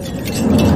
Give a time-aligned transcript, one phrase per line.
[0.00, 0.67] Thank you.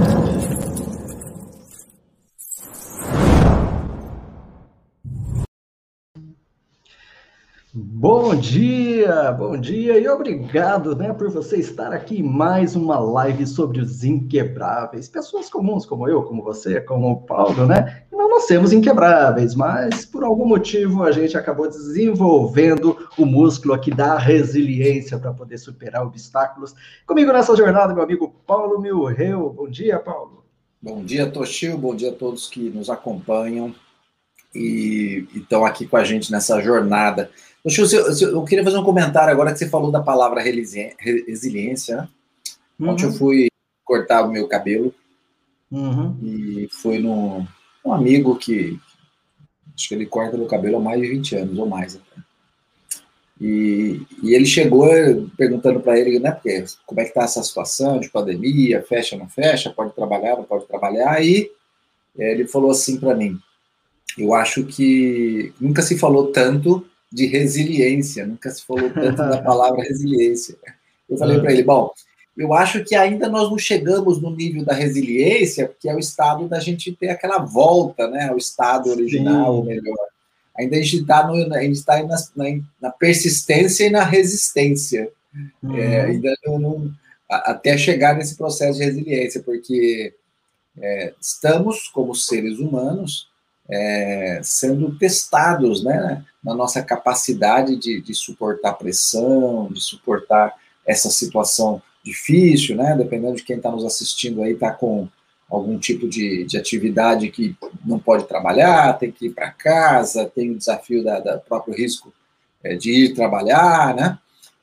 [8.33, 13.47] Bom dia, bom dia e obrigado né, por você estar aqui em mais uma live
[13.47, 15.07] sobre os inquebráveis.
[15.07, 18.05] Pessoas comuns como eu, como você, como o Paulo, né?
[18.11, 24.17] Não nascemos inquebráveis, mas por algum motivo a gente acabou desenvolvendo o músculo aqui da
[24.17, 26.75] resiliência para poder superar obstáculos.
[27.07, 29.51] Comigo nessa jornada, meu amigo Paulo Milreu.
[29.51, 30.43] Bom dia, Paulo.
[30.81, 31.77] Bom dia, Toshio.
[31.77, 33.75] Bom dia a todos que nos acompanham
[34.55, 37.31] e estão aqui com a gente nessa jornada.
[37.65, 41.97] Eu, eu, queria fazer um comentário agora que você falou da palavra resiliência.
[41.97, 42.09] Né?
[42.81, 42.89] Uhum.
[42.91, 43.49] Ontem eu fui
[43.85, 44.93] cortar o meu cabelo
[45.71, 46.17] uhum.
[46.23, 47.47] e fui num
[47.85, 48.79] um amigo que
[49.75, 52.23] acho que ele corta meu cabelo há mais de 20 anos ou mais até.
[53.41, 54.89] E, e ele chegou
[55.37, 59.29] perguntando para ele, né, porque como é que tá essa situação de pandemia, fecha, não
[59.29, 61.51] fecha, pode trabalhar, não pode trabalhar, e
[62.17, 63.37] ele falou assim para mim,
[64.17, 69.83] eu acho que nunca se falou tanto de resiliência, nunca se falou tanto da palavra
[69.85, 70.57] resiliência.
[71.09, 71.91] Eu falei para ele, bom,
[72.37, 76.49] eu acho que ainda nós não chegamos no nível da resiliência, que é o estado
[76.49, 79.69] da gente ter aquela volta, né, ao estado original, Sim.
[79.69, 80.07] melhor.
[80.57, 85.11] Ainda a gente está tá na, na, na, persistência e na resistência,
[85.63, 85.77] uhum.
[85.77, 86.93] é, ainda não, não,
[87.29, 90.15] até chegar nesse processo de resiliência, porque
[90.79, 93.29] é, estamos, como seres humanos,
[93.69, 100.55] é, sendo testados né, na nossa capacidade de, de, suportar pressão, de suportar
[100.87, 102.97] essa situação difícil, né?
[102.97, 105.09] Dependendo de quem está nos assistindo aí, está com
[105.49, 107.55] algum tipo de, de, atividade que
[107.85, 112.13] não pode trabalhar, tem que ir para casa, tem o desafio da, da próprio risco
[112.65, 114.19] é, de ir trabalhar, né?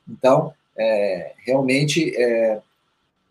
[0.10, 2.60] Então, é, realmente é,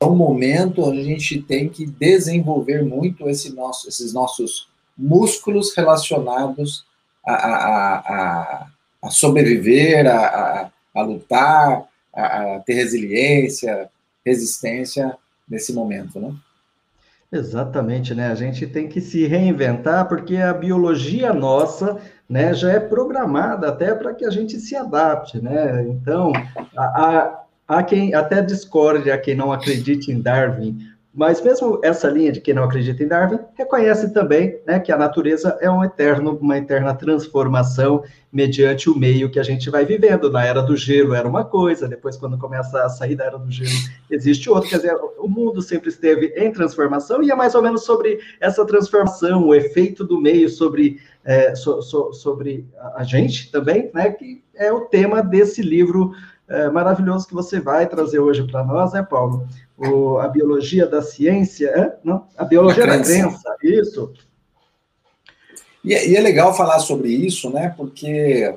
[0.01, 5.75] é um momento onde a gente tem que desenvolver muito esse nosso, esses nossos músculos
[5.77, 6.85] relacionados
[7.25, 8.67] a, a, a,
[9.03, 13.89] a sobreviver, a, a, lutar, a, ter resiliência,
[14.25, 15.17] resistência
[15.49, 16.35] nesse momento, né?
[17.31, 18.29] Exatamente, né?
[18.29, 23.95] A gente tem que se reinventar porque a biologia nossa, né, já é programada até
[23.95, 25.83] para que a gente se adapte, né?
[25.89, 26.33] Então,
[26.77, 30.79] há, há quem até discorde, há quem não acredite em Darwin,
[31.19, 34.97] mas mesmo essa linha de quem não acredita em Darwin reconhece também né, que a
[34.97, 40.31] natureza é um eterno, uma eterna transformação mediante o meio que a gente vai vivendo.
[40.31, 43.51] Na era do gelo era uma coisa, depois quando começa a sair da era do
[43.51, 43.69] gelo
[44.09, 44.71] existe outra.
[44.71, 48.65] Quer dizer, o mundo sempre esteve em transformação e é mais ou menos sobre essa
[48.65, 52.65] transformação, o efeito do meio sobre, é, so, so, sobre
[52.95, 56.13] a gente também, né, que é o tema desse livro
[56.47, 59.49] é, maravilhoso que você vai trazer hoje para nós, né, Paulo?
[59.79, 61.97] O, a biologia da ciência, é?
[62.03, 62.27] não?
[62.37, 64.13] A biologia da crença, isso.
[65.85, 67.73] E, é, e, é legal falar sobre isso, né?
[67.77, 68.53] Porque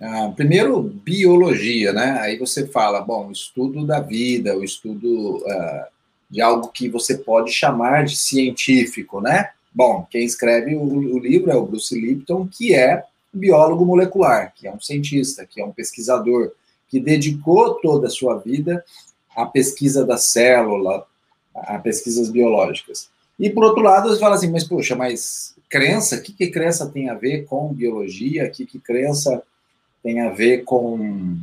[0.00, 2.18] ah, primeiro biologia, né?
[2.20, 5.88] Aí você fala, bom, o estudo da vida, o estudo ah,
[6.30, 9.50] de algo que você pode chamar de científico, né?
[9.74, 13.02] Bom, quem escreve o, o livro é o Bruce Lipton, que é
[13.34, 16.52] um biólogo molecular, que é um cientista, que é um pesquisador,
[16.88, 18.84] que dedicou toda a sua vida
[19.36, 21.06] a pesquisa da célula,
[21.54, 23.08] a pesquisas biológicas.
[23.38, 26.88] E, por outro lado, você fala assim, mas, poxa, mas crença, o que, que crença
[26.88, 28.46] tem a ver com biologia?
[28.46, 29.42] O que, que crença
[30.02, 31.38] tem a ver com,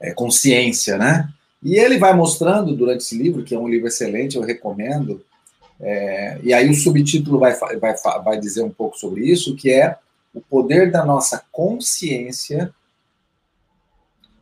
[0.00, 1.28] é, com ciência, né?
[1.62, 5.24] E ele vai mostrando durante esse livro, que é um livro excelente, eu recomendo,
[5.80, 7.94] é, e aí o subtítulo vai, vai,
[8.24, 9.96] vai dizer um pouco sobre isso, que é
[10.32, 12.72] o poder da nossa consciência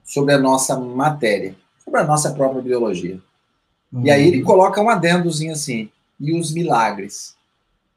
[0.05, 1.55] sobre a nossa matéria
[1.91, 3.19] sobre a nossa própria biologia.
[3.93, 4.07] Uhum.
[4.07, 4.45] E aí ele uhum.
[4.45, 7.35] coloca um adendozinho assim, e os milagres.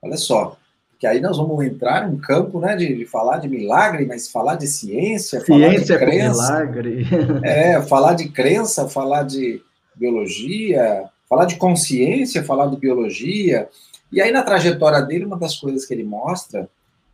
[0.01, 0.57] Olha só,
[0.99, 4.55] que aí nós vamos entrar num campo né, de, de falar de milagre, mas falar
[4.55, 6.43] de ciência, ciência falar de crença.
[6.43, 7.07] milagre.
[7.43, 9.61] É, falar de crença, falar de
[9.95, 13.69] biologia, falar de consciência, falar de biologia.
[14.11, 16.67] E aí, na trajetória dele, uma das coisas que ele mostra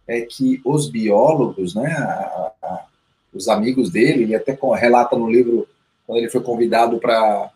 [0.08, 2.86] é que os biólogos, né, a, a,
[3.34, 5.68] os amigos dele, ele até relata no livro
[6.10, 7.52] quando ele foi convidado para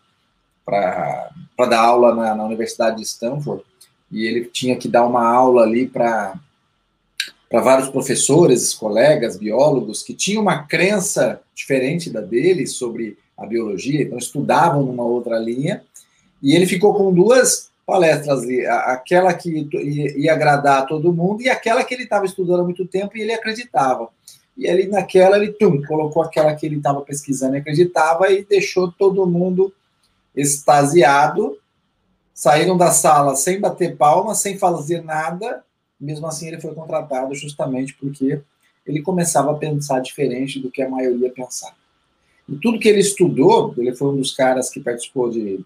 [1.68, 3.64] dar aula na, na, Universidade de Stanford,
[4.12, 6.38] e ele tinha que dar uma aula ali para
[7.50, 14.18] vários professores, colegas, biólogos, que tinham uma crença diferente da dele sobre a biologia, então
[14.18, 15.82] estudavam numa outra linha,
[16.40, 19.68] e ele ficou com duas palestras ali, aquela que
[20.16, 23.22] ia agradar a todo mundo e aquela que ele estava estudando há muito tempo e
[23.22, 24.10] ele acreditava.
[24.56, 28.90] E ele, naquela, ele tum, colocou aquela que ele estava pesquisando e acreditava e deixou
[28.92, 29.72] todo mundo
[30.34, 31.58] extasiado.
[32.32, 35.64] saíram da sala sem bater palmas, sem fazer nada.
[36.00, 38.40] Mesmo assim, ele foi contratado justamente porque
[38.86, 41.74] ele começava a pensar diferente do que a maioria pensava.
[42.48, 45.64] E tudo que ele estudou, ele foi um dos caras que participou de,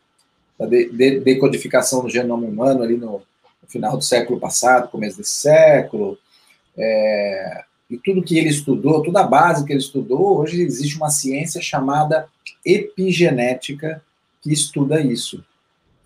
[0.59, 5.19] da de, de, decodificação do genoma humano ali no, no, final do século passado, começo
[5.19, 6.17] desse século.
[6.77, 11.11] É, e tudo que ele estudou, toda a base que ele estudou, hoje existe uma
[11.11, 12.29] ciência chamada
[12.65, 14.03] epigenética
[14.43, 15.45] que estuda isso.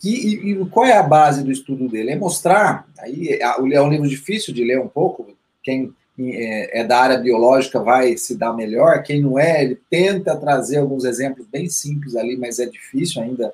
[0.02, 2.10] E, e, qual é a base do estudo dele?
[2.10, 5.26] É mostrar, aí é um livro difícil de ler um pouco,
[5.62, 10.36] quem é, é da área biológica vai se dar melhor, quem não é, ele tenta
[10.36, 13.52] trazer alguns exemplos bem simples ali, mas é difícil ainda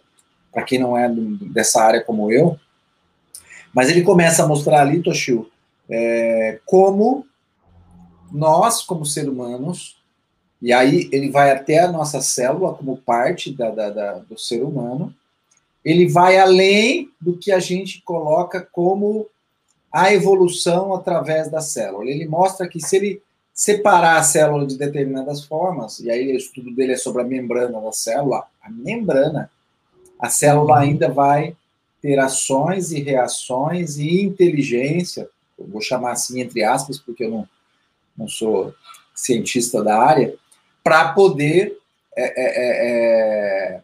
[0.52, 2.58] para quem não é dessa área como eu.
[3.72, 5.50] Mas ele começa a mostrar ali, Toshio,
[5.88, 7.26] é, como
[8.32, 9.96] nós, como seres humanos,
[10.60, 14.62] e aí ele vai até a nossa célula como parte da, da, da, do ser
[14.62, 15.14] humano,
[15.84, 19.26] ele vai além do que a gente coloca como
[19.92, 22.10] a evolução através da célula.
[22.10, 23.22] Ele mostra que se ele
[23.54, 27.80] separar a célula de determinadas formas, e aí o estudo dele é sobre a membrana
[27.80, 29.50] da célula, a membrana,
[30.18, 30.80] a célula uhum.
[30.80, 31.56] ainda vai
[32.00, 35.28] ter ações e reações e inteligência,
[35.58, 37.48] eu vou chamar assim entre aspas, porque eu não,
[38.18, 38.74] não sou
[39.14, 40.34] cientista da área,
[40.82, 41.78] para poder
[42.16, 43.80] é, é, é, é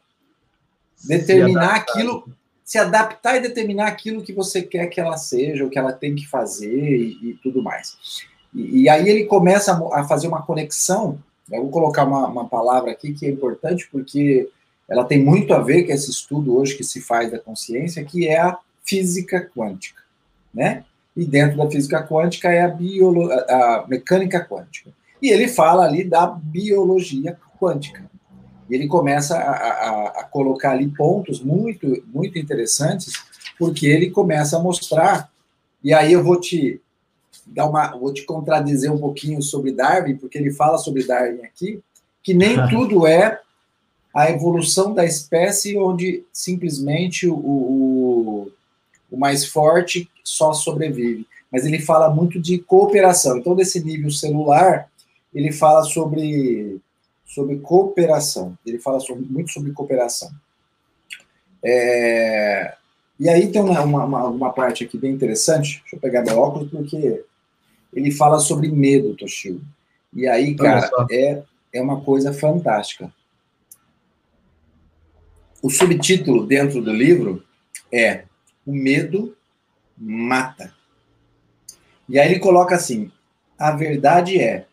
[1.07, 2.25] determinar aquilo
[2.65, 6.15] se adaptar e determinar aquilo que você quer que ela seja, o que ela tem
[6.15, 7.97] que fazer e, e tudo mais.
[8.55, 11.19] E, e, aí ele começa a, a, fazer uma conexão.
[11.53, 14.49] Eu vou colocar uma, uma palavra aqui que é importante porque
[14.89, 18.27] ela tem muito a ver com esse estudo hoje que se faz da consciência, que
[18.27, 20.03] é a física quântica,
[20.53, 20.85] né?
[21.17, 24.91] E dentro da física quântica é a, biolo a mecânica quântica.
[25.23, 28.05] E ele fala ali da biologia quântica.
[28.69, 33.13] E ele começa a, a, a, colocar ali pontos muito, muito interessantes,
[33.59, 35.31] porque ele começa a mostrar,
[35.83, 36.81] e aí eu vou te
[37.47, 41.81] dar uma, vou te contradizer um pouquinho sobre Darwin, porque ele fala sobre Darwin aqui,
[42.23, 43.41] que nem tudo é
[44.15, 48.51] a evolução da espécie onde simplesmente o, o,
[49.15, 51.27] o mais forte só sobrevive.
[51.51, 53.39] Mas ele fala muito de cooperação.
[53.39, 54.91] Então, desse nível celular,
[55.33, 56.81] ele fala sobre
[57.25, 58.57] sobre cooperação.
[58.67, 60.31] Ele fala sobre, muito sobre cooperação.
[61.63, 62.75] É,
[63.19, 65.81] e aí tem uma, uma, uma, parte aqui bem interessante.
[65.81, 67.25] Deixa eu pegar meu óculos, porque
[67.93, 69.61] ele fala sobre medo, Toshio.
[70.13, 73.13] E aí, cara, é, é uma coisa fantástica.
[75.61, 77.43] O subtítulo dentro do livro
[77.91, 78.25] é
[78.67, 79.37] O Medo
[79.97, 80.75] Mata.
[82.09, 83.11] E aí ele coloca assim:
[83.59, 84.67] a verdade é,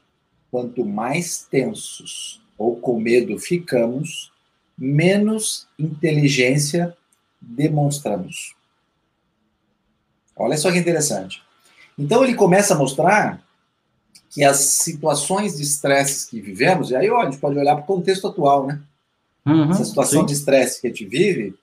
[0.49, 4.31] quanto mais tensos ou com medo ficamos,
[4.77, 6.95] menos inteligência
[7.39, 8.55] demonstramos.
[10.35, 11.41] Olha só que interessante.
[11.97, 13.41] Então ele começa a mostrar
[14.29, 17.83] que as situações de estresse que vivemos, e aí olha, a gente pode olhar para
[17.83, 18.81] o contexto atual, né?
[19.45, 20.27] Uhum, Essa situação sim.
[20.27, 21.53] de estresse que a gente vive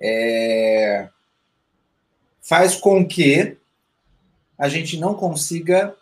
[0.00, 1.08] é,
[2.48, 3.58] faz com que
[4.58, 5.94] a gente não consiga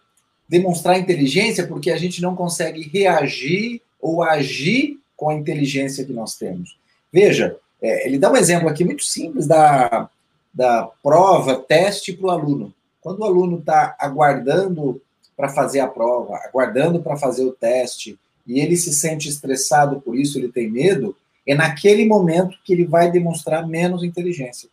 [0.49, 6.37] demonstrar inteligência porque a gente não consegue reagir ou agir com a inteligência que nós
[6.37, 6.79] temos.
[7.13, 10.09] Veja, é, ele dá um exemplo aqui muito simples da,
[10.55, 12.73] da prova, teste para o aluno.
[13.01, 15.03] Quando o aluno está aguardando
[15.37, 20.17] para fazer a prova, aguardando para fazer o teste, e ele se sente estressado por
[20.17, 24.69] isso, ele tem medo, é naquele momento que ele vai demonstrar menos inteligência.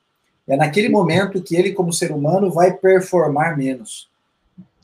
[0.47, 4.09] É naquele momento que ele, como ser humano, vai performar menos.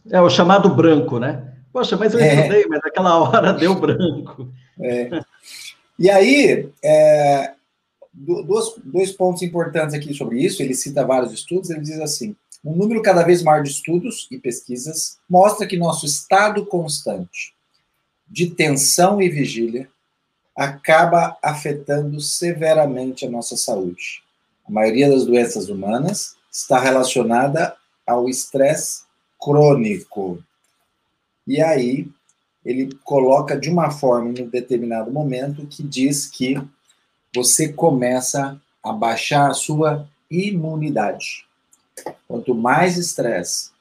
[0.10, 1.54] É o chamado branco, né?
[1.72, 2.36] Poxa, mas eu é.
[2.36, 4.50] estudei, mas naquela hora deu branco.
[4.80, 5.22] É.
[5.98, 7.54] E aí, é,
[8.14, 12.76] dois, dois pontos importantes aqui sobre isso, ele cita vários estudos, ele diz assim, um
[12.76, 17.54] número cada vez maior de estudos e pesquisas mostra que nosso estado constante
[18.28, 19.90] de tensão e vigília
[20.56, 24.22] acaba afetando severamente a nossa saúde.
[24.70, 29.02] A maioria das doenças humanas está relacionada ao estresse
[29.42, 30.44] crônico.
[31.48, 32.08] E aí
[32.64, 36.62] ele coloca de uma forma em um determinado momento que diz que
[37.36, 41.48] você começa a baixar a sua imunidade.
[42.28, 43.72] Quanto mais estresse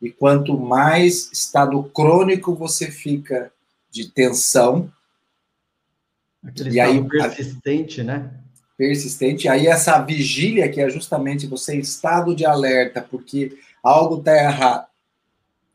[0.00, 3.50] e quanto mais estado crônico você fica
[3.90, 4.92] de tensão,
[6.42, 8.43] Aquele e aí persistente, né?
[8.76, 9.48] Persistente.
[9.48, 14.86] Aí essa vigília que é justamente você em estado de alerta porque algo está errado,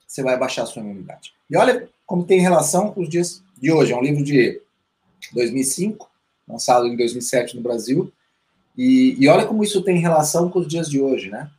[0.06, 1.34] você vai baixar a sua imunidade.
[1.50, 3.94] E olha como tem relação com os dias de hoje.
[3.94, 4.60] É um livro de
[5.34, 6.10] 2005,
[6.48, 8.12] lançado em 2007 no Brasil,
[8.77, 11.50] E, e olha como isso tem relação com os dias de hoje, né?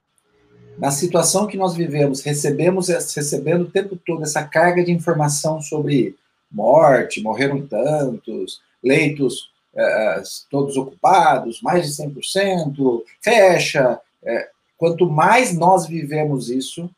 [0.78, 6.16] Na situação que nós vivemos, recebemos recebendo o tempo todo essa carga de informação sobre
[6.50, 14.00] morte, morreram tantos, leitos é, todos ocupados, mais de 100%, fecha.
[14.22, 16.90] É, quanto mais nós vivemos isso,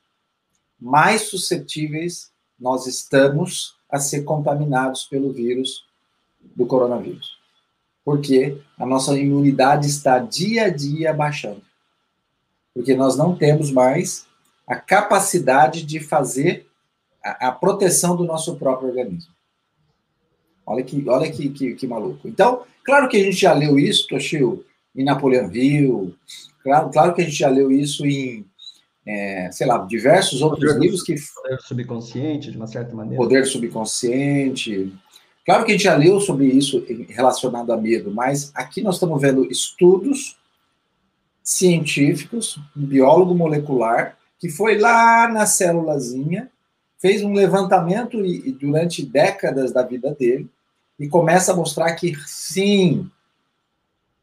[0.80, 5.84] mais suscetíveis nós estamos a ser contaminados pelo vírus
[6.56, 7.38] do coronavírus.
[8.04, 11.62] Porque a nossa imunidade está dia a dia baixando.
[12.74, 14.26] Porque nós não temos mais
[14.66, 16.66] a capacidade de fazer
[17.22, 19.32] a, a proteção do nosso próprio organismo.
[20.66, 22.26] Olha que, olha que, que, que, maluco.
[22.28, 24.64] Então, claro que a gente já leu isso, Toshio,
[24.94, 26.14] em Napoleão Hill,
[26.62, 28.44] claro, claro que a gente já leu isso em
[29.04, 31.14] é, sei lá, diversos outros livros que.
[31.34, 33.16] Poder subconsciente, de uma certa maneira.
[33.16, 34.92] Poder subconsciente.
[35.44, 39.20] Claro que a gente já leu sobre isso relacionado a medo, mas aqui nós estamos
[39.20, 40.36] vendo estudos
[41.42, 46.48] científicos, um biólogo molecular, que foi lá na célulazinha,
[47.02, 50.48] fez um levantamento e, e durante décadas da vida dele,
[51.00, 53.10] e começa a mostrar que sim,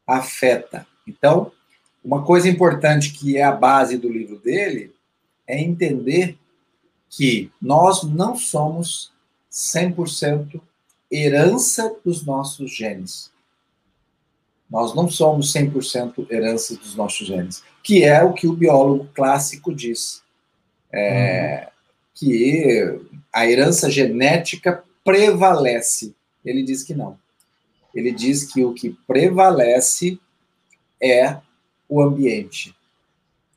[0.06, 0.86] afeta.
[1.06, 1.52] Então,
[2.02, 4.94] uma coisa importante que é a base do livro dele
[5.46, 6.38] é entender
[7.10, 9.12] que nós não somos
[9.52, 10.58] 100%
[11.12, 13.30] herança dos nossos genes.
[14.70, 19.74] Nós não somos 100% herança dos nossos genes, que é o que o biólogo clássico
[19.74, 20.22] diz.
[20.92, 21.69] É, uhum.
[22.20, 23.00] Que
[23.32, 26.14] a herança genética prevalece.
[26.44, 27.16] Ele diz que não.
[27.94, 30.20] Ele diz que o que prevalece
[31.02, 31.38] é
[31.88, 32.76] o ambiente.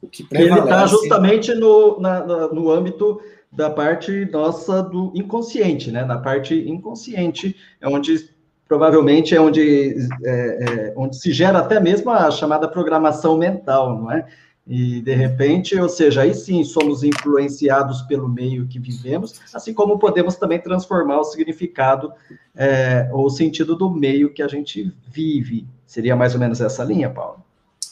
[0.01, 0.59] O que prevalece...
[0.59, 6.03] Ele está justamente no, na, no âmbito da parte nossa do inconsciente, né?
[6.03, 8.29] Na parte inconsciente, é onde
[8.67, 14.11] provavelmente é onde, é, é, onde se gera até mesmo a chamada programação mental, não
[14.11, 14.25] é?
[14.65, 19.99] E, de repente, ou seja, aí sim somos influenciados pelo meio que vivemos, assim como
[19.99, 22.13] podemos também transformar o significado
[22.55, 25.67] é, ou o sentido do meio que a gente vive.
[25.85, 27.43] Seria mais ou menos essa linha, Paulo?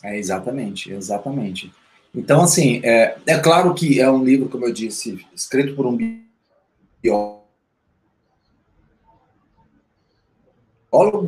[0.02, 1.74] É, exatamente, exatamente.
[2.16, 5.98] Então, assim, é, é claro que é um livro, como eu disse, escrito por um
[7.02, 7.42] biólogo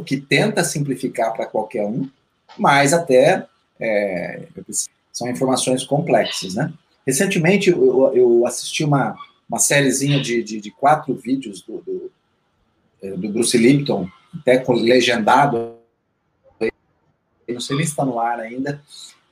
[0.06, 2.10] que tenta simplificar para qualquer um,
[2.58, 3.46] mas até
[3.80, 4.44] é,
[5.14, 6.74] são informações complexas, né?
[7.06, 9.16] Recentemente, eu, eu assisti uma,
[9.48, 12.12] uma sériezinha de, de, de quatro vídeos do, do,
[13.02, 15.74] é, do Bruce Lipton, até com legendado
[17.48, 18.82] não sei nem se está no ar ainda,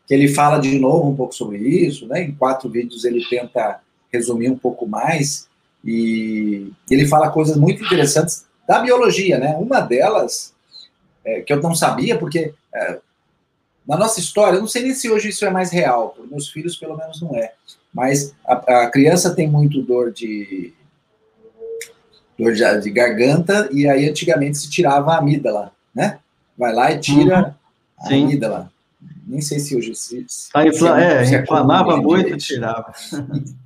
[0.08, 2.24] que ele fala de novo um pouco sobre isso, né?
[2.24, 3.80] Em quatro vídeos ele tenta
[4.12, 5.48] resumir um pouco mais
[5.84, 9.56] e ele fala coisas muito interessantes da biologia, né?
[9.58, 10.54] Uma delas
[11.24, 13.00] é, que eu não sabia porque é,
[13.88, 16.50] na nossa história, eu não sei nem se hoje isso é mais real, por meus
[16.50, 17.54] filhos pelo menos não é,
[17.94, 20.74] mas a, a criança tem muito dor de
[22.38, 26.20] dor de, de, garganta e aí antigamente se tirava a amígdala, né?
[26.58, 27.56] Vai lá e tira
[28.00, 28.08] uhum.
[28.08, 28.24] Sim.
[28.24, 28.72] amígdala.
[29.28, 30.96] Nem sei se hoje se, a infla...
[30.96, 32.94] se é, se inflamava muito e tirava.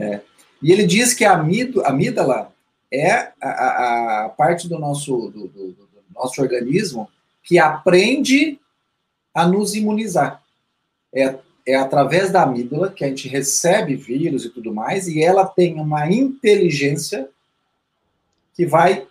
[0.00, 0.20] É.
[0.62, 2.52] E ele diz que a amígdala
[2.88, 7.08] é a, a, a parte do nosso, do, do, do, nosso organismo
[7.48, 8.60] que aprende
[9.34, 10.42] a nos imunizar.
[11.14, 15.46] É, é através da amígdala que a gente recebe vírus e tudo mais, e ela
[15.46, 17.26] tem uma inteligência
[18.54, 19.06] que vai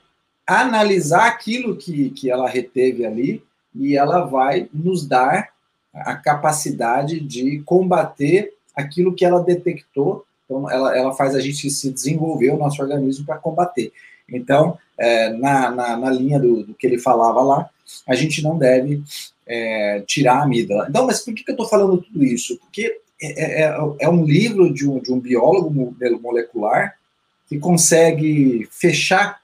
[0.46, 5.50] analisar aquilo que, que ela reteve ali e ela vai nos dar
[5.92, 10.26] a capacidade de combater aquilo que ela detectou.
[10.46, 13.92] Então, ela, ela faz a gente se desenvolver, o nosso organismo, para combater.
[14.30, 17.70] Então, é, na, na, na, linha do, do, que ele falava lá,
[18.08, 19.02] a gente não deve
[19.46, 20.88] é, tirar a amígdala.
[20.90, 22.58] Então, mas por que, que eu estou falando tudo isso?
[22.60, 26.96] Porque é, é, é, um livro de um, de um biólogo molecular
[27.48, 29.40] que consegue fechar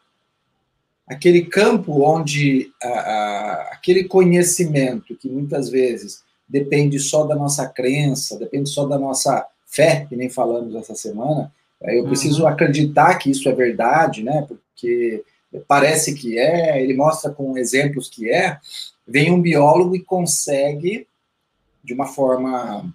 [1.07, 8.37] aquele campo onde a, a, aquele conhecimento que muitas vezes depende só da nossa crença,
[8.37, 12.47] depende só da nossa fé, que nem falamos essa semana, é, eu preciso uhum.
[12.47, 14.47] acreditar que isso é verdade, né?
[14.83, 15.23] Porque
[15.65, 18.59] parece que é, ele mostra com exemplos que é,
[19.07, 21.07] vem um biólogo e consegue,
[21.81, 22.93] de uma forma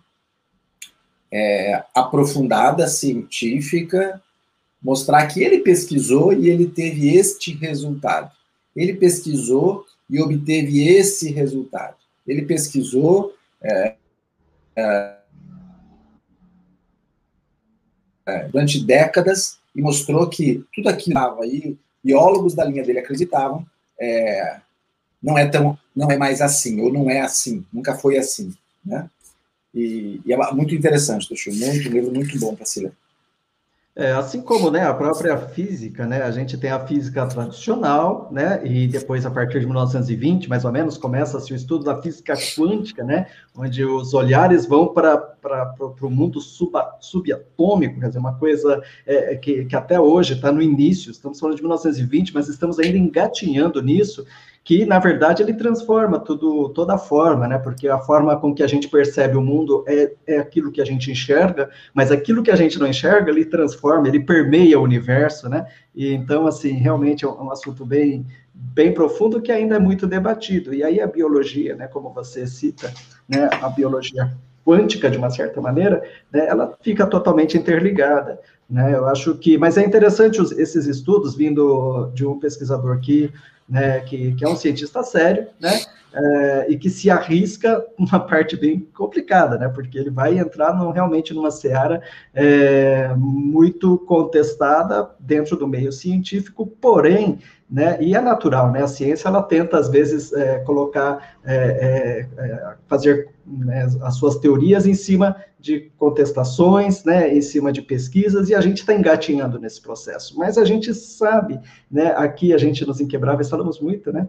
[1.33, 4.23] é, aprofundada, científica,
[4.83, 8.31] mostrar que ele pesquisou e ele teve este resultado.
[8.77, 11.97] Ele pesquisou e obteve esse resultado.
[12.27, 13.95] Ele pesquisou é,
[14.77, 15.17] é,
[18.51, 23.65] durante décadas e mostrou que tudo aquilo estava aí, biólogos da linha dele acreditavam,
[23.99, 24.59] é,
[25.23, 28.53] não é tão, não é mais assim, ou não é assim, nunca foi assim,
[28.85, 29.09] né?
[29.73, 32.93] E, e é muito interessante, Toshio, muito, um livro muito bom para se ler.
[33.99, 38.65] É, assim como né, a própria física, né, a gente tem a física tradicional, né,
[38.65, 43.03] e depois, a partir de 1920, mais ou menos, começa-se o estudo da física quântica,
[43.03, 43.27] né,
[43.57, 45.35] onde os olhares vão para
[46.01, 50.63] o mundo sub, subatômico, quer dizer, uma coisa é, que, que até hoje está no
[50.63, 54.25] início, estamos falando de 1920, mas estamos ainda engatinhando nisso,
[54.65, 57.59] que na verdade ele transforma tudo, toda a forma, né?
[57.59, 60.85] Porque a forma com que a gente percebe o mundo é, é aquilo que a
[60.85, 65.49] gente enxerga, mas aquilo que a gente não enxerga, ele transforma, ele permeia o universo,
[65.49, 65.67] né?
[65.95, 70.75] E então, assim, realmente é um assunto bem, bem profundo que ainda é muito debatido.
[70.75, 71.87] E aí a biologia, né?
[71.87, 72.93] Como você cita,
[73.29, 73.49] né?
[73.63, 74.37] A biologia
[74.69, 78.39] quântica, de uma certa maneira, né, ela fica totalmente interligada.
[78.69, 78.95] Né?
[78.95, 83.33] Eu acho que, mas é interessante os, esses estudos vindo de um pesquisador que
[83.69, 85.79] né, que, que é um cientista sério, né,
[86.15, 90.91] é, e que se arrisca uma parte bem complicada, né, porque ele vai entrar no,
[90.91, 92.03] realmente numa seara
[92.35, 97.39] é, muito contestada dentro do meio científico, porém,
[97.71, 102.43] né, e é natural, né, a ciência ela tenta às vezes é, colocar, é, é,
[102.43, 108.49] é, fazer né, as suas teorias em cima de contestações, né, em cima de pesquisas,
[108.49, 110.39] e a gente está engatinhando nesse processo.
[110.39, 111.61] Mas a gente sabe,
[111.91, 114.27] né, aqui a gente nos Inquebráveis falamos muito, né,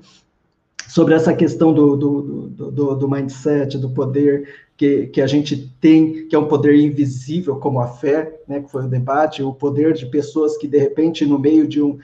[0.90, 6.28] sobre essa questão do, do, do, do, mindset, do poder que, que a gente tem,
[6.28, 9.94] que é um poder invisível, como a fé, né, que foi o debate, o poder
[9.94, 12.00] de pessoas que, de repente, no meio de um,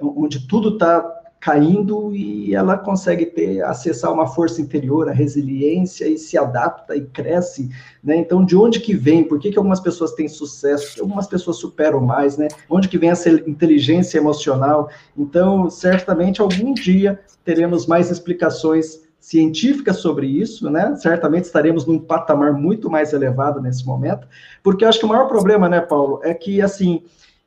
[0.00, 6.16] onde tudo está caindo e ela consegue ter acessar uma força interior, a resiliência e
[6.16, 7.68] se adapta e cresce,
[8.02, 8.16] né?
[8.16, 9.22] Então, de onde que vem?
[9.22, 11.02] Por que, que algumas pessoas têm sucesso?
[11.02, 12.48] Algumas pessoas superam mais, né?
[12.66, 14.88] Onde que vem essa inteligência emocional?
[15.14, 20.96] Então, certamente algum dia teremos mais explicações científicas sobre isso, né?
[20.96, 24.26] Certamente estaremos num patamar muito mais elevado nesse momento,
[24.62, 27.02] porque eu acho que o maior problema, né, Paulo, é que assim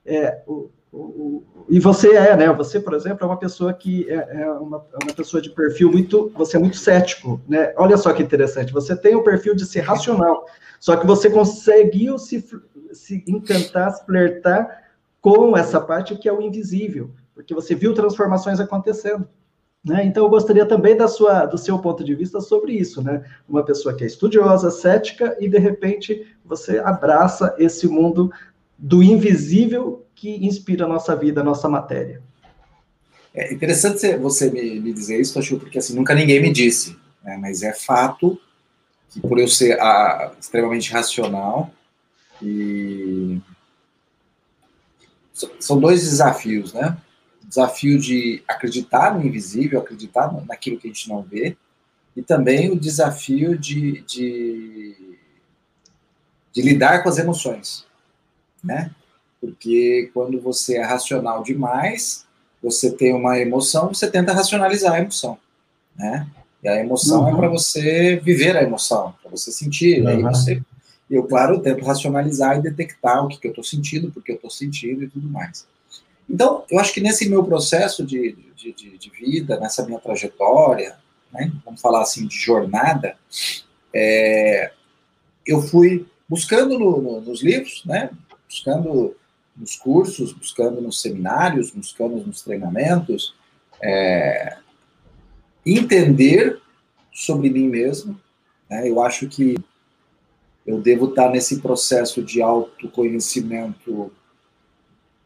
[0.06, 0.70] é, o,
[1.70, 2.52] e você é, né?
[2.54, 5.92] Você, por exemplo, é uma pessoa que é, é uma, é uma, pessoa de perfil
[5.92, 7.74] muito, você é muito cético, né?
[7.76, 10.46] Olha só que interessante, você tem o perfil de ser racional,
[10.80, 12.46] só que você conseguiu se,
[12.94, 14.86] se encantar, se flertar
[15.20, 19.28] com essa parte que é o invisível, porque você viu transformações acontecendo.
[19.84, 20.06] Né?
[20.06, 23.24] Então, eu gostaria também da sua, do seu ponto de vista sobre isso, né?
[23.48, 28.32] Uma pessoa que é estudiosa, cética, e de repente você abraça esse mundo
[28.78, 32.22] do invisível que inspira a nossa vida, a nossa matéria.
[33.34, 37.38] É interessante você me, me dizer isso, Toshio, porque assim, nunca ninguém me disse, né?
[37.40, 38.38] mas é fato
[39.10, 41.72] que por eu ser a, extremamente racional
[42.42, 43.40] e
[45.60, 46.98] são dois desafios, né?
[47.44, 51.56] Desafio de acreditar no invisível, acreditar naquilo que a gente não vê,
[52.16, 55.16] e também o desafio de, de,
[56.52, 57.86] de lidar com as emoções,
[58.64, 58.92] né?
[59.40, 62.26] Porque quando você é racional demais,
[62.62, 65.38] você tem uma emoção, você tenta racionalizar a emoção,
[65.96, 66.28] né?
[66.64, 67.38] E a emoção é uhum.
[67.38, 70.02] é para você viver a emoção, para você sentir.
[70.02, 70.08] Uhum.
[70.08, 70.62] Aí você,
[71.10, 74.50] eu, claro, tento racionalizar e detectar o que, que eu estou sentindo, porque eu estou
[74.50, 75.68] sentindo e tudo mais.
[76.30, 80.98] Então, eu acho que nesse meu processo de, de, de, de vida, nessa minha trajetória,
[81.32, 83.16] né, vamos falar assim, de jornada,
[83.94, 84.72] é,
[85.46, 88.10] eu fui buscando no, no, nos livros, né,
[88.48, 89.16] buscando
[89.58, 93.36] nos cursos, buscando nos seminários, buscando nos treinamentos,
[93.82, 94.58] é,
[95.66, 96.62] entender
[97.12, 98.20] sobre mim mesmo.
[98.70, 98.90] Né?
[98.90, 99.56] Eu acho que
[100.66, 104.12] eu devo estar nesse processo de autoconhecimento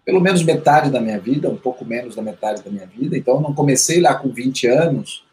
[0.04, 3.16] pelo menos metade da minha vida, um pouco menos da metade da minha vida.
[3.16, 5.24] Então, eu não comecei lá com 20 anos.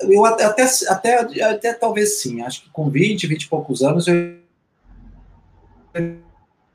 [0.00, 4.06] Eu até, até, até, até talvez sim, acho que com 20, 20 e poucos anos
[4.08, 4.38] eu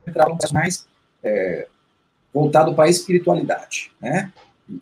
[0.08, 0.88] entrava mais
[1.24, 1.68] é,
[2.34, 4.32] voltado para a espiritualidade, né?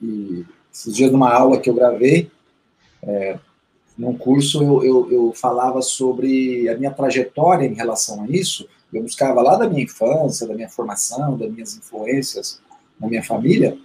[0.02, 2.32] E esses dias numa aula que eu gravei,
[3.02, 3.38] é,
[3.98, 8.68] num curso, eu, eu, eu, falava sobre a minha trajetória em relação a isso.
[8.94, 12.62] Eu buscava lá da minha infância, da minha formação, das minhas influências
[13.00, 13.78] na minha família,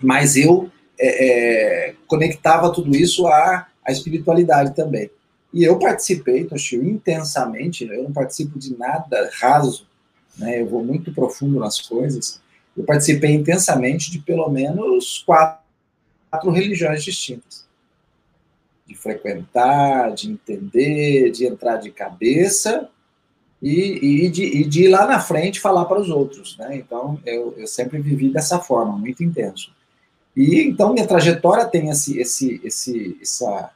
[0.00, 5.10] mas eu é, é, conectava tudo isso à, à espiritualidade também.
[5.52, 9.86] E eu participei, Toshio, intensamente, eu não participo de nada raso,
[10.40, 10.60] né?
[10.60, 12.40] Eu vou muito profundo nas coisas.
[12.76, 15.62] Eu participei intensamente de pelo menos quatro,
[16.30, 17.64] quatro religiões distintas.
[18.86, 22.88] De frequentar, de entender, de entrar de cabeça
[23.62, 26.56] e, e, de, e de ir lá na frente falar para os outros.
[26.58, 26.76] Né?
[26.76, 29.70] Então, eu, eu sempre vivi dessa forma, muito intenso.
[30.36, 33.70] E então minha trajetória tem esse, esse, esse, essa,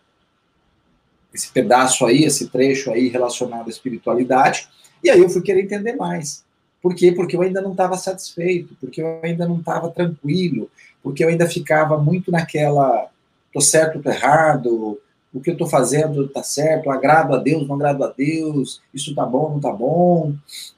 [1.32, 4.68] esse pedaço aí, esse trecho aí relacionado à espiritualidade,
[5.02, 6.43] e aí eu fui querer entender mais.
[6.84, 7.10] Por quê?
[7.12, 10.70] Porque eu ainda não estava satisfeito, porque eu ainda não estava tranquilo,
[11.02, 13.08] porque eu ainda ficava muito naquela,
[13.54, 15.00] tô certo, tô errado,
[15.32, 19.08] o que eu estou fazendo está certo, agrado a Deus, não agrado a Deus, isso
[19.08, 20.34] está bom, não está bom.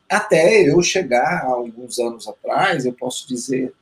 [0.09, 3.75] Até eu chegar, alguns anos atrás, eu posso dizer,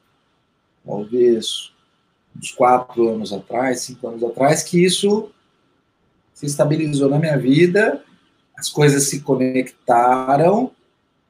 [0.82, 1.74] talvez
[2.34, 5.30] uns quatro anos atrás, cinco anos atrás, que isso
[6.32, 8.02] se estabilizou na minha vida,
[8.56, 10.72] as coisas se conectaram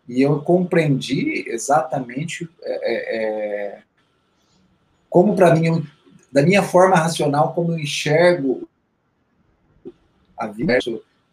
[0.09, 3.83] e eu compreendi exatamente é, é, é
[5.09, 5.87] como para mim,
[6.33, 8.69] da minha forma racional, como eu enxergo
[10.37, 10.77] a vida,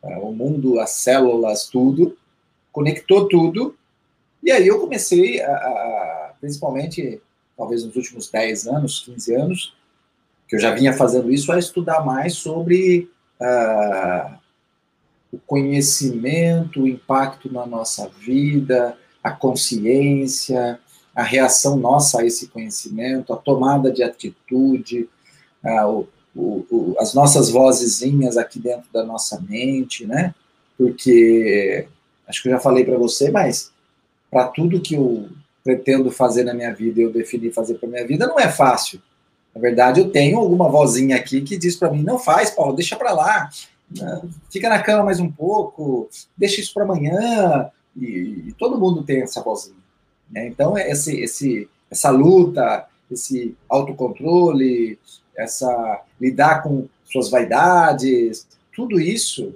[0.04, 2.16] é, o mundo, as células, tudo,
[2.72, 3.76] conectou tudo,
[4.44, 7.22] e aí eu comecei a, a principalmente,
[7.58, 9.76] talvez nos últimos 10 anos, 15 anos,
[10.48, 14.41] que eu já vinha fazendo isso, a estudar mais sobre uh,
[15.32, 20.80] o conhecimento, o impacto na nossa vida, a consciência,
[21.16, 25.10] a reação nossa a esse conhecimento, a tomada de atitude,
[25.64, 30.34] uh, o, o, as nossas vozezinhas aqui dentro da nossa mente, né?
[30.78, 31.88] Porque
[32.28, 33.72] acho que eu já falei para você, mas
[34.30, 35.30] para tudo que eu
[35.64, 39.02] pretendo fazer na minha vida, eu defini fazer para minha vida, não é fácil.
[39.54, 42.96] Na verdade, eu tenho alguma vozinha aqui que diz para mim: não faz, Paulo, deixa
[42.96, 43.50] para lá?
[44.50, 47.70] Fica na cama mais um pouco, deixa isso para amanhã.
[47.96, 49.76] E, e, todo mundo tem essa vozinha.
[50.30, 50.48] Né?
[50.48, 54.98] Então, esse, esse, essa luta, esse autocontrole,
[55.36, 59.54] essa lidar com suas vaidades, tudo isso,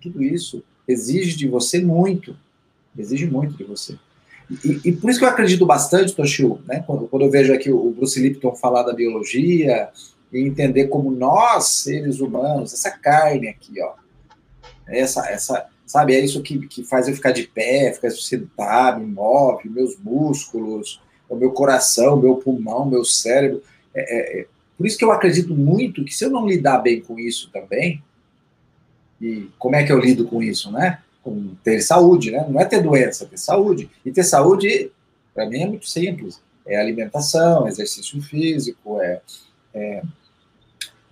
[0.00, 2.36] tudo isso exige de você muito,
[2.96, 3.98] exige muito de você.
[4.64, 7.70] E, e por isso que eu acredito bastante, Toshio, né, quando, quando eu vejo aqui
[7.70, 9.88] o Bruce Lipton falar da biologia
[10.34, 13.92] e entender como nós, seres humanos, essa carne aqui, ó,
[14.86, 19.06] essa, essa, sabe, é isso que, que faz eu ficar de pé, ficar sentado, me
[19.06, 23.62] move, meus músculos, o meu coração, meu pulmão, meu cérebro,
[23.94, 27.18] é, é, por isso que eu acredito muito que se eu não lidar bem com
[27.18, 28.02] isso também,
[29.20, 31.00] e como é que eu lido com isso, né?
[31.22, 32.44] Com ter saúde, né?
[32.48, 33.88] Não é ter doença, é ter saúde.
[34.04, 34.90] E ter saúde,
[35.32, 36.42] para mim, é muito simples.
[36.66, 39.20] É alimentação, exercício físico, é,
[39.72, 40.02] é,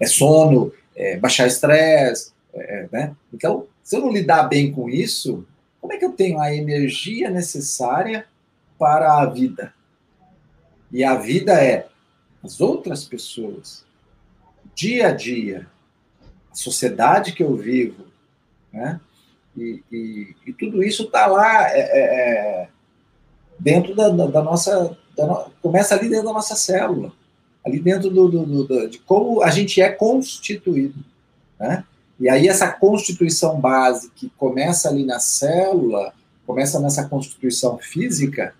[0.02, 3.16] é sono, é baixar estresse, é, né?
[3.32, 5.46] Então, se eu não lidar bem com isso,
[5.80, 8.26] como é que eu tenho a energia necessária
[8.78, 9.72] para a vida?
[10.90, 11.88] E a vida é
[12.42, 13.84] as outras pessoas,
[14.74, 15.66] dia a dia,
[16.50, 18.04] a sociedade que eu vivo,
[18.72, 19.00] né?
[19.56, 22.68] E, e, e tudo isso está lá é, é, é,
[23.58, 24.96] dentro da, da nossa.
[25.16, 25.50] Da no...
[25.60, 27.12] começa ali dentro da nossa célula,
[27.64, 30.98] ali dentro do, do, do, de como a gente é constituído.
[31.58, 31.84] Né?
[32.18, 36.12] E aí, essa constituição base que começa ali na célula,
[36.46, 38.54] começa nessa constituição física,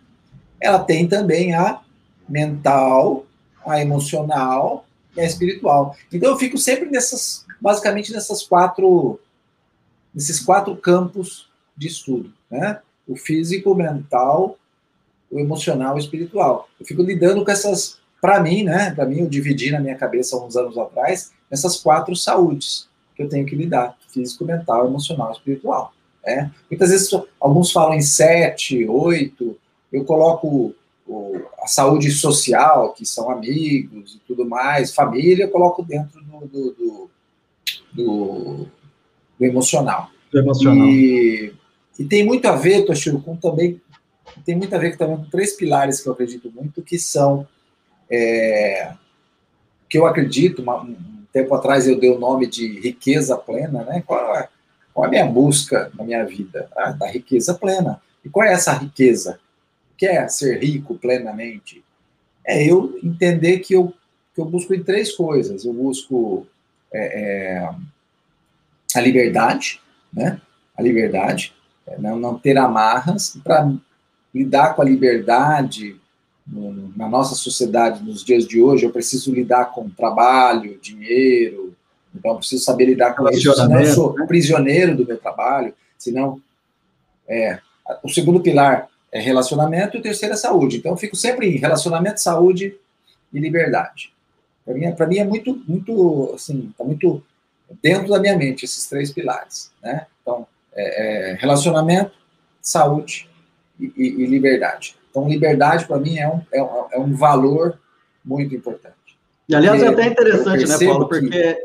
[0.61, 1.81] ela tem também a
[2.29, 3.27] mental,
[3.67, 4.87] a emocional
[5.17, 5.97] e a espiritual.
[6.13, 9.21] Então eu fico sempre nessas, basicamente nessas quatro,
[10.15, 12.81] nesses quatro campos de estudo, né?
[13.07, 14.57] O físico, o mental,
[15.31, 16.69] o emocional o espiritual.
[16.79, 18.93] Eu fico lidando com essas, para mim, né?
[18.95, 23.29] Para mim eu dividi na minha cabeça uns anos atrás essas quatro saúdes que eu
[23.29, 25.93] tenho que lidar: físico, mental, emocional espiritual.
[26.25, 26.53] Né?
[26.71, 29.59] Muitas vezes alguns falam em sete, oito.
[29.93, 30.73] Eu coloco
[31.05, 36.47] o, a saúde social, que são amigos e tudo mais, família, eu coloco dentro do,
[36.47, 37.11] do, do,
[37.93, 38.67] do,
[39.37, 40.09] do emocional.
[40.31, 40.87] Do emocional.
[40.87, 41.53] E,
[41.99, 43.83] e, tem muito a ver, Toshiro, com também
[44.47, 47.47] tem muito a ver também com três pilares que eu acredito muito, que são
[48.13, 48.93] é,
[49.89, 54.03] que eu acredito, um tempo atrás eu dei o nome de riqueza plena, né?
[54.07, 54.49] Qual é,
[54.93, 56.69] qual é a minha busca na minha vida?
[56.77, 58.01] Ah, da riqueza plena.
[58.25, 59.41] E qual é essa riqueza?
[60.03, 61.85] quer ser rico plenamente,
[62.45, 63.95] é eu entender que eu,
[64.35, 65.65] que eu busco em três coisas.
[65.65, 66.45] Eu busco
[66.93, 67.71] é, é,
[68.97, 69.81] a liberdade,
[70.13, 70.41] né?
[70.77, 71.55] A liberdade,
[71.87, 73.39] é, não, não ter amarras.
[73.45, 73.73] Para
[74.35, 76.01] lidar com a liberdade
[76.47, 81.75] na nossa sociedade, nos dias de hoje, eu preciso lidar com trabalho, dinheiro,
[82.15, 84.27] então eu preciso saber lidar com isso, senão eu sou né?
[84.27, 86.41] prisioneiro do meu trabalho, senão...
[87.29, 87.61] É,
[88.03, 90.79] o segundo pilar é relacionamento e o terceiro é saúde.
[90.79, 92.75] Então, eu fico sempre em relacionamento, saúde
[93.33, 94.13] e liberdade.
[94.65, 97.23] Para mim, para mim é muito, muito, assim, tá muito
[97.83, 100.07] dentro da minha mente esses três pilares, né?
[100.21, 102.13] Então, é, é relacionamento,
[102.61, 103.29] saúde
[103.79, 104.97] e, e, e, liberdade.
[105.13, 106.59] Então, liberdade para mim é um, é,
[106.95, 107.79] é um valor
[108.25, 108.95] muito importante.
[109.47, 111.07] E, aliás, é até interessante, né, Paulo?
[111.07, 111.59] Porque que...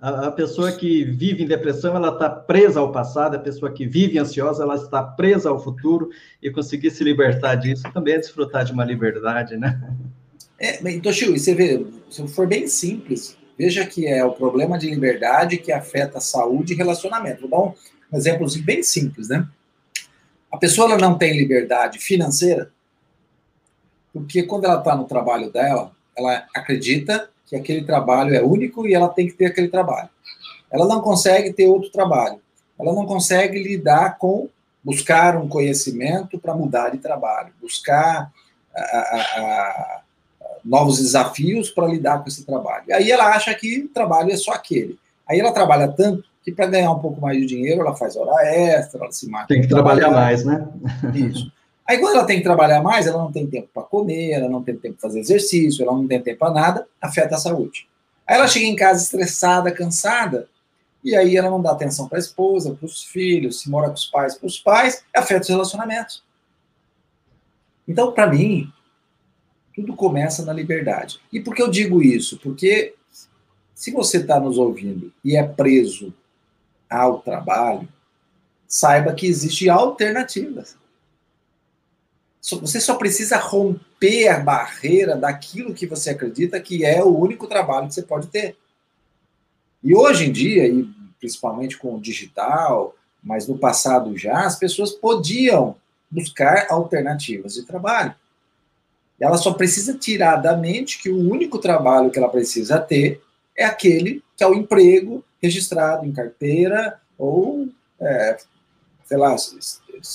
[0.00, 3.86] a, a, pessoa que vive em depressão, ela está presa ao passado, a pessoa que
[3.86, 6.10] vive ansiosa, ela está presa ao futuro,
[6.42, 9.80] e conseguir se libertar disso também é desfrutar de uma liberdade, né?
[10.58, 14.90] É, então, Chiu, você vê, se for bem simples, veja que é o problema de
[14.90, 17.42] liberdade que afeta a saúde e relacionamento.
[17.42, 17.58] Vou dar
[18.12, 19.46] um exemplo bem simples, né?
[20.54, 22.70] A pessoa ela não tem liberdade financeira
[24.14, 28.94] porque quando ela está no trabalho dela, ela acredita que aquele trabalho é único e
[28.94, 30.08] ela tem que ter aquele trabalho.
[30.70, 32.40] Ela não consegue ter outro trabalho.
[32.78, 34.48] Ela não consegue lidar com
[34.84, 38.30] buscar um conhecimento para mudar de trabalho, buscar
[38.76, 40.00] a, a, a,
[40.64, 42.84] novos desafios para lidar com esse trabalho.
[42.94, 44.96] Aí ela acha que o trabalho é só aquele.
[45.28, 48.44] Aí ela trabalha tanto que para ganhar um pouco mais de dinheiro, ela faz hora
[48.46, 49.48] extra, ela se mata.
[49.48, 50.68] Tem que trabalhar mais, né?
[51.14, 51.50] Isso.
[51.86, 54.62] Aí, quando ela tem que trabalhar mais, ela não tem tempo para comer, ela não
[54.62, 57.88] tem tempo para fazer exercício, ela não tem tempo para nada, afeta a saúde.
[58.26, 60.48] Aí ela chega em casa estressada, cansada,
[61.02, 63.94] e aí ela não dá atenção para a esposa, para os filhos, se mora com
[63.94, 66.22] os pais, para os pais, afeta os relacionamentos.
[67.86, 68.70] Então, para mim,
[69.74, 71.20] tudo começa na liberdade.
[71.30, 72.38] E por que eu digo isso?
[72.38, 72.94] Porque
[73.74, 76.14] se você está nos ouvindo e é preso
[76.88, 77.88] ao trabalho,
[78.66, 80.76] saiba que existem alternativas.
[82.40, 87.88] Você só precisa romper a barreira daquilo que você acredita que é o único trabalho
[87.88, 88.56] que você pode ter.
[89.82, 90.84] E hoje em dia, e
[91.18, 95.76] principalmente com o digital, mas no passado já, as pessoas podiam
[96.10, 98.14] buscar alternativas de trabalho.
[99.18, 103.22] Ela só precisa tirar da mente que o único trabalho que ela precisa ter
[103.56, 107.68] é aquele que é o emprego registrado em carteira ou,
[108.00, 108.36] é,
[109.04, 109.36] sei lá,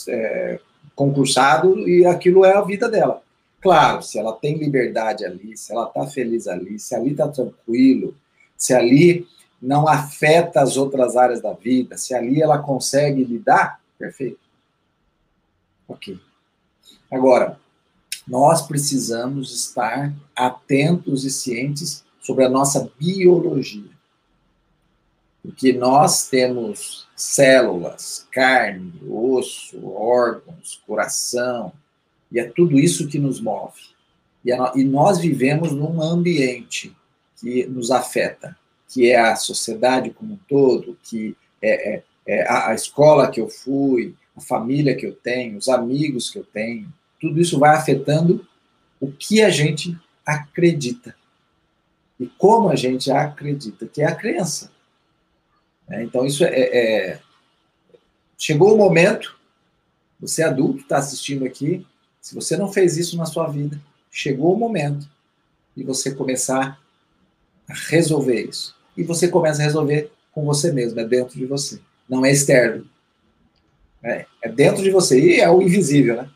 [0.10, 0.60] é,
[0.96, 3.22] concursado e aquilo é a vida dela.
[3.62, 8.16] Claro, se ela tem liberdade ali, se ela está feliz ali, se ali está tranquilo,
[8.58, 9.28] se ali
[9.62, 14.40] não afeta as outras áreas da vida, se ali ela consegue lidar, perfeito.
[15.88, 16.20] Ok.
[17.12, 17.60] Agora,
[18.28, 23.90] nós precisamos estar atentos e cientes sobre a nossa biologia.
[25.42, 31.74] Porque nós temos células, carne, osso, órgãos, coração,
[32.32, 33.82] e é tudo isso que nos move.
[34.46, 36.96] E, a, e nós vivemos num ambiente
[37.42, 38.56] que nos afeta,
[38.88, 43.42] que é a sociedade como um todo, que é, é, é a, a escola que
[43.42, 47.76] eu fui, a família que eu tenho, os amigos que eu tenho, tudo isso vai
[47.76, 48.48] afetando
[49.02, 51.18] o que a gente acredita.
[52.20, 54.72] E como a gente acredita, que é a crença.
[55.90, 57.20] É, então, isso é, é,
[58.42, 59.38] Chegou o momento,
[60.18, 61.86] você é adulto, está assistindo aqui,
[62.22, 63.78] se você não fez isso na sua vida,
[64.10, 65.06] chegou o momento
[65.76, 66.82] de você começar
[67.68, 68.74] a resolver isso.
[68.96, 72.90] E você começa a resolver com você mesmo, é dentro de você, não é externo.
[74.02, 76.30] É, é dentro de você, e é o invisível, né?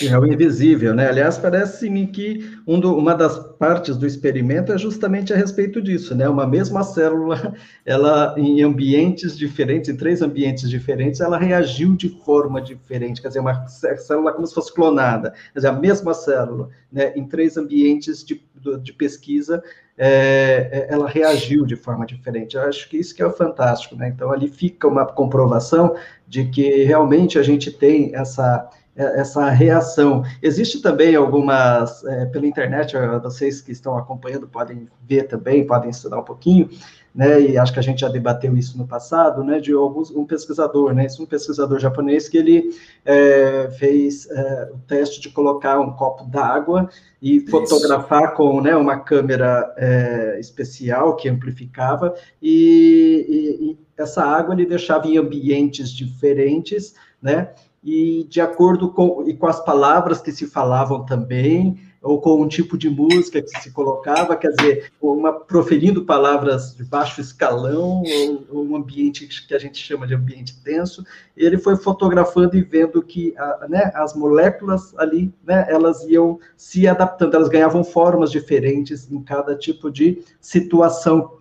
[0.00, 1.08] É o invisível, né?
[1.08, 6.14] Aliás, parece-me que um do, uma das partes do experimento é justamente a respeito disso,
[6.14, 6.26] né?
[6.26, 12.60] Uma mesma célula, ela em ambientes diferentes, em três ambientes diferentes, ela reagiu de forma
[12.62, 17.12] diferente, quer dizer, uma célula como se fosse clonada, quer dizer, a mesma célula, né?
[17.14, 18.42] Em três ambientes de,
[18.82, 19.62] de pesquisa,
[19.98, 22.56] é, é, ela reagiu de forma diferente.
[22.56, 24.08] Eu acho que isso que é fantástico, né?
[24.08, 25.94] Então, ali fica uma comprovação
[26.26, 30.22] de que realmente a gente tem essa essa reação.
[30.42, 36.18] Existe também algumas, é, pela internet, vocês que estão acompanhando podem ver também, podem estudar
[36.18, 36.68] um pouquinho,
[37.14, 40.24] né, e acho que a gente já debateu isso no passado, né, de alguns, um
[40.24, 42.70] pesquisador, né, um pesquisador japonês que ele
[43.04, 46.88] é, fez é, o teste de colocar um copo d'água
[47.20, 47.50] e isso.
[47.50, 54.64] fotografar com, né, uma câmera é, especial que amplificava, e, e, e essa água ele
[54.64, 57.50] deixava em ambientes diferentes, né,
[57.82, 62.48] e de acordo com, e com as palavras que se falavam também, ou com um
[62.48, 68.46] tipo de música que se colocava, quer dizer, uma proferindo palavras de baixo escalão, ou,
[68.50, 71.04] ou um ambiente que a gente chama de ambiente tenso,
[71.36, 76.88] ele foi fotografando e vendo que a, né, as moléculas ali, né, elas iam se
[76.88, 81.38] adaptando, elas ganhavam formas diferentes em cada tipo de situação.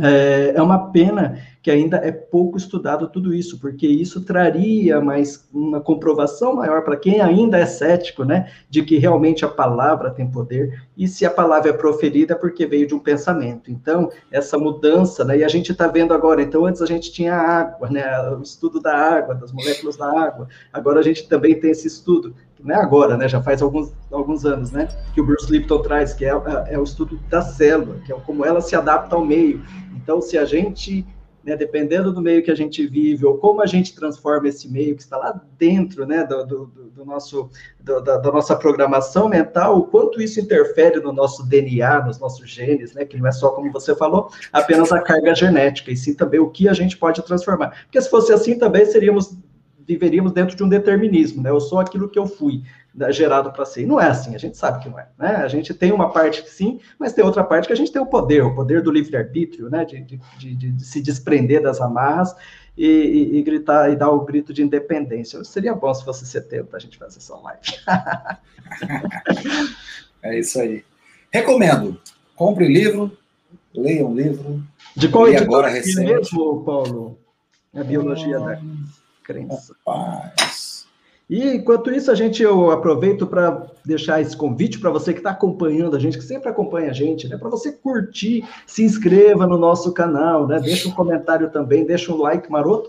[0.00, 5.46] É, é uma pena que ainda é pouco estudado tudo isso, porque isso traria mais
[5.52, 10.26] uma comprovação maior para quem ainda é cético, né, de que realmente a palavra tem
[10.26, 13.70] poder, e se a palavra é proferida é porque veio de um pensamento.
[13.70, 17.34] Então, essa mudança, né, e a gente está vendo agora, então antes a gente tinha
[17.34, 21.60] a água, né, o estudo da água, das moléculas da água, agora a gente também
[21.60, 23.28] tem esse estudo não é agora, né?
[23.28, 24.88] Já faz alguns, alguns anos, né?
[25.14, 28.16] Que o Bruce Lipton traz, que é, é, é o estudo da célula, que é
[28.26, 29.62] como ela se adapta ao meio.
[29.94, 31.06] Então, se a gente
[31.44, 34.94] né, dependendo do meio que a gente vive, ou como a gente transforma esse meio
[34.94, 39.78] que está lá dentro né, do, do, do nosso, do, da, da, nossa programação mental,
[39.78, 43.50] o quanto isso interfere no nosso DNA, nos nossos genes, né, que não é só,
[43.50, 47.22] como você falou, apenas a carga genética, e sim também o que a gente pode
[47.22, 47.84] transformar.
[47.84, 49.36] Porque se fosse assim, também seríamos
[49.88, 51.48] viveríamos dentro de um determinismo, né?
[51.48, 52.62] Eu sou aquilo que eu fui
[52.94, 53.82] né, gerado para ser.
[53.82, 55.08] E não é assim, a gente sabe que não é.
[55.18, 55.36] Né?
[55.36, 58.02] A gente tem uma parte que sim, mas tem outra parte que a gente tem
[58.02, 59.86] o poder, o poder do livre-arbítrio, né?
[59.86, 62.36] De, de, de, de, se desprender das amarras
[62.76, 65.42] e, e, e, gritar e dar o grito de independência.
[65.42, 67.62] Seria bom se fosse setembro para a gente fazer essa live.
[70.22, 70.84] é isso aí.
[71.32, 71.98] Recomendo.
[72.36, 73.10] Compre livro,
[73.74, 74.62] leia um livro.
[74.94, 77.18] De qual editor agora mesmo, Paulo?
[77.74, 78.60] A biologia da
[79.28, 79.76] crença.
[79.86, 80.86] Rapaz.
[81.28, 85.30] E enquanto isso, a gente eu aproveito para deixar esse convite para você que está
[85.30, 87.36] acompanhando a gente, que sempre acompanha a gente, né?
[87.36, 90.58] Para você curtir, se inscreva no nosso canal, né?
[90.58, 92.88] Deixa um comentário também, deixa um like maroto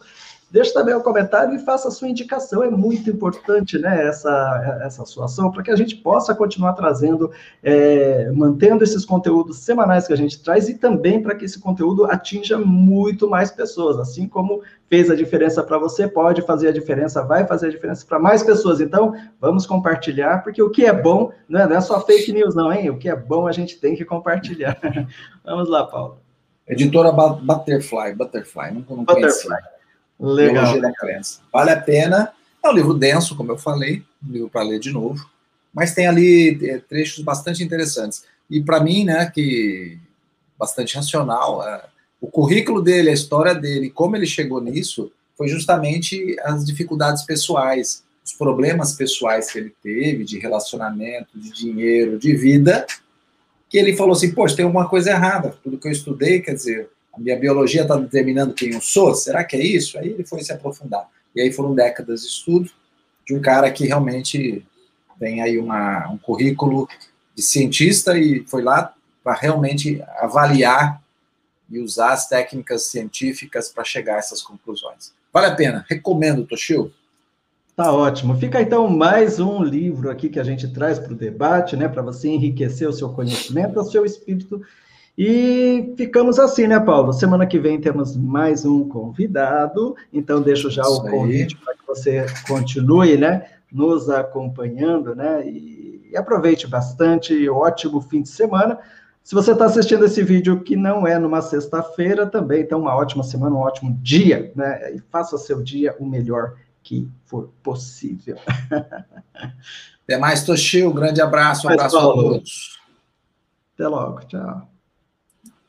[0.52, 2.64] Deixe também um comentário e faça a sua indicação.
[2.64, 7.32] É muito importante né, essa, essa sua ação para que a gente possa continuar trazendo,
[7.62, 12.06] é, mantendo esses conteúdos semanais que a gente traz e também para que esse conteúdo
[12.06, 14.00] atinja muito mais pessoas.
[14.00, 18.04] Assim como fez a diferença para você, pode fazer a diferença, vai fazer a diferença
[18.08, 18.82] para mais pessoas.
[18.82, 22.56] Então, vamos compartilhar, porque o que é bom não é, não é só fake news,
[22.56, 22.90] não, hein?
[22.90, 24.76] O que é bom a gente tem que compartilhar.
[25.46, 26.18] vamos lá, Paulo.
[26.68, 29.50] Editora Butterfly, Butterfly, não, não Butterfly.
[29.50, 29.79] Conheci.
[30.20, 30.64] Legal.
[30.64, 31.40] Teologia da Crença.
[31.52, 32.34] Vale a pena.
[32.64, 35.30] É um livro denso, como eu falei, um livro para ler de novo,
[35.74, 38.26] mas tem ali é, trechos bastante interessantes.
[38.50, 39.98] E para mim, né, que
[40.58, 41.86] bastante racional, é,
[42.20, 48.04] o currículo dele, a história dele, como ele chegou nisso, foi justamente as dificuldades pessoais,
[48.26, 52.86] os problemas pessoais que ele teve, de relacionamento, de dinheiro, de vida,
[53.70, 55.58] que ele falou assim: Poxa, tem alguma coisa errada.
[55.64, 59.14] Tudo que eu estudei, quer dizer, a minha biologia está determinando quem eu sou?
[59.16, 59.98] Será que é isso?
[59.98, 61.08] Aí ele foi se aprofundar.
[61.36, 62.70] E aí foram décadas de estudo
[63.26, 64.66] de um cara que realmente
[65.20, 66.88] tem aí uma, um currículo
[67.36, 68.94] de cientista e foi lá
[69.24, 71.02] para realmente avaliar
[71.70, 75.14] e usar as técnicas científicas para chegar a essas conclusões.
[75.32, 76.92] Vale a pena, recomendo, Toshio.
[77.76, 78.38] Tá ótimo.
[78.38, 82.02] Fica então mais um livro aqui que a gente traz para o debate, né, para
[82.02, 84.62] você enriquecer o seu conhecimento, o seu espírito
[85.22, 87.12] e ficamos assim, né, Paulo?
[87.12, 91.86] Semana que vem temos mais um convidado, então deixo já Isso o convite para que
[91.86, 98.80] você continue, né, nos acompanhando, né, e, aproveite bastante, ótimo fim de semana.
[99.22, 103.22] Se você está assistindo esse vídeo que não é numa sexta-feira, também então uma ótima
[103.22, 108.38] semana, um ótimo dia, né, e faça seu dia o melhor que for possível.
[110.08, 112.80] Até mais, Toshio, um grande abraço, um abraço a todos.
[113.76, 114.79] Até logo, tchau.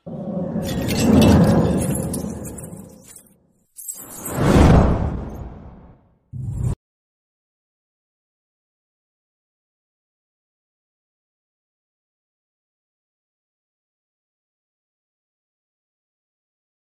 [0.06, 0.12] よ
[0.64, 2.09] し!